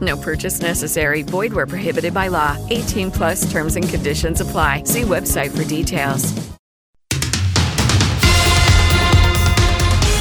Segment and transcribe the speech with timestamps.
[0.00, 1.22] No purchase necessary.
[1.22, 2.56] Void where prohibited by law.
[2.68, 4.84] 18 plus terms and conditions apply.
[4.84, 6.34] See website for details.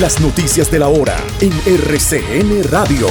[0.00, 3.08] Las noticias de la hora en RCN Radio.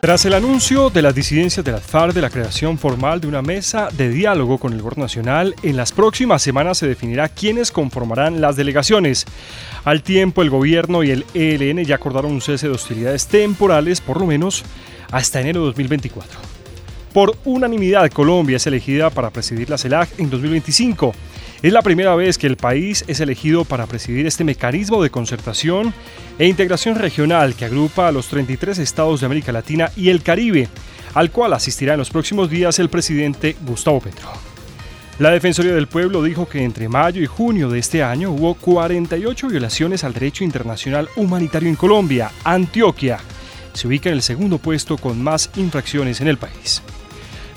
[0.00, 3.42] Tras el anuncio de las disidencias de las FARC de la creación formal de una
[3.42, 8.40] mesa de diálogo con el gobierno nacional, en las próximas semanas se definirá quiénes conformarán
[8.40, 9.26] las delegaciones.
[9.84, 14.20] Al tiempo, el gobierno y el ELN ya acordaron un cese de hostilidades temporales, por
[14.20, 14.64] lo menos
[15.10, 16.57] hasta enero de 2024.
[17.12, 21.14] Por unanimidad, Colombia es elegida para presidir la CELAC en 2025.
[21.62, 25.92] Es la primera vez que el país es elegido para presidir este mecanismo de concertación
[26.38, 30.68] e integración regional que agrupa a los 33 estados de América Latina y el Caribe,
[31.14, 34.28] al cual asistirá en los próximos días el presidente Gustavo Petro.
[35.18, 39.48] La Defensoría del Pueblo dijo que entre mayo y junio de este año hubo 48
[39.48, 42.30] violaciones al derecho internacional humanitario en Colombia.
[42.44, 43.18] Antioquia
[43.72, 46.82] se ubica en el segundo puesto con más infracciones en el país.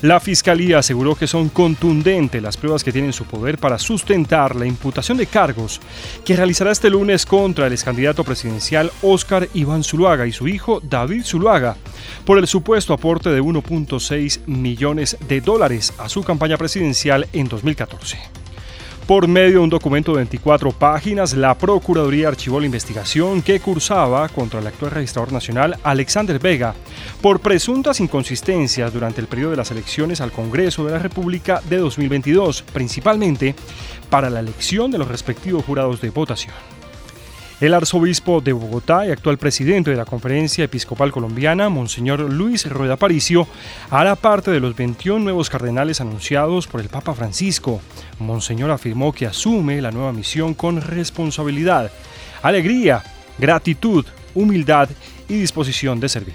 [0.02, 4.56] La Fiscalía aseguró que son contundentes las pruebas que tienen en su poder para sustentar
[4.56, 5.80] la imputación de cargos
[6.24, 11.22] que realizará este lunes contra el excandidato presidencial Óscar Iván Zuluaga y su hijo David
[11.24, 11.76] Zuluaga
[12.24, 18.41] por el supuesto aporte de 1.6 millones de dólares a su campaña presidencial en 2014.
[19.06, 24.28] Por medio de un documento de 24 páginas, la Procuraduría archivó la investigación que cursaba
[24.28, 26.74] contra el actual registrador nacional Alexander Vega
[27.20, 31.78] por presuntas inconsistencias durante el periodo de las elecciones al Congreso de la República de
[31.78, 33.56] 2022, principalmente
[34.08, 36.81] para la elección de los respectivos jurados de votación.
[37.62, 42.96] El arzobispo de Bogotá y actual presidente de la Conferencia Episcopal Colombiana, Monseñor Luis Rueda
[42.96, 43.46] Paricio,
[43.88, 47.80] hará parte de los 21 nuevos cardenales anunciados por el Papa Francisco.
[48.18, 51.92] Monseñor afirmó que asume la nueva misión con responsabilidad,
[52.42, 53.04] alegría,
[53.38, 54.88] gratitud, humildad
[55.28, 56.34] y disposición de servir.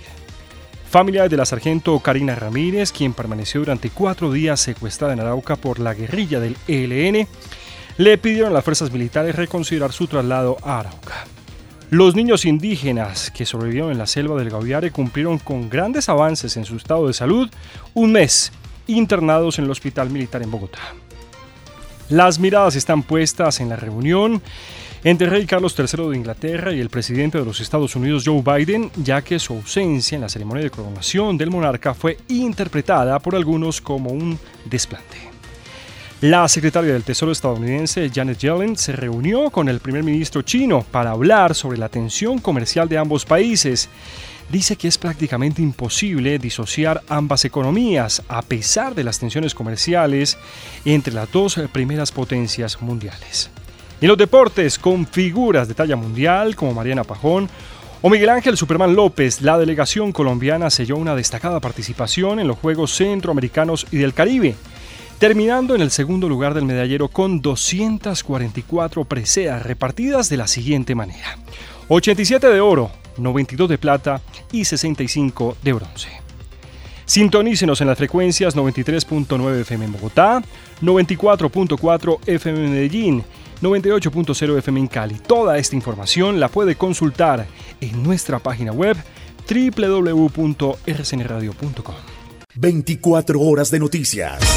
[0.90, 5.80] Familiares de la sargento Karina Ramírez, quien permaneció durante cuatro días secuestrada en Arauca por
[5.80, 7.28] la guerrilla del ELN,
[7.97, 11.25] le pidieron a las fuerzas militares reconsiderar su traslado a Arauca.
[11.90, 16.66] Los niños indígenas que sobrevivieron en la selva del Gaudiare cumplieron con grandes avances en
[16.66, 17.50] su estado de salud
[17.94, 18.52] un mes
[18.88, 20.80] internados en el Hospital Militar en Bogotá.
[22.09, 24.41] Las miradas están puestas en la reunión
[25.03, 28.91] entre rey Carlos III de Inglaterra y el presidente de los Estados Unidos Joe Biden,
[29.03, 33.79] ya que su ausencia en la ceremonia de coronación del monarca fue interpretada por algunos
[33.81, 35.37] como un desplante.
[36.22, 41.11] La secretaria del Tesoro estadounidense Janet Yellen se reunió con el primer ministro chino para
[41.11, 43.88] hablar sobre la tensión comercial de ambos países.
[44.50, 50.39] Dice que es prácticamente imposible disociar ambas economías a pesar de las tensiones comerciales
[50.85, 53.51] entre las dos primeras potencias mundiales.
[54.01, 57.47] Y en los deportes, con figuras de talla mundial como Mariana Pajón
[58.01, 62.95] o Miguel Ángel Superman López, la delegación colombiana selló una destacada participación en los Juegos
[62.95, 64.55] Centroamericanos y del Caribe
[65.19, 71.38] terminando en el segundo lugar del medallero con 244 preseas repartidas de la siguiente manera.
[71.88, 76.09] 87 de oro, 92 de plata y 65 de bronce.
[77.05, 80.44] Sintonícenos en las frecuencias 93.9 FM en Bogotá,
[80.81, 83.23] 94.4 FM en Medellín,
[83.61, 85.16] 98.0 FM en Cali.
[85.16, 87.47] Toda esta información la puede consultar
[87.79, 88.97] en nuestra página web
[89.49, 91.96] www.rcnradio.com.
[92.55, 94.57] 24 horas de noticias